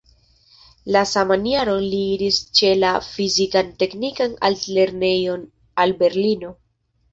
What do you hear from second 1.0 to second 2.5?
saman jaron li iris